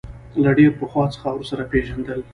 له 0.43 0.51
ډېر 0.57 0.71
پخوا 0.79 1.05
څخه 1.13 1.27
ورسره 1.33 1.63
پېژندل. 1.71 2.19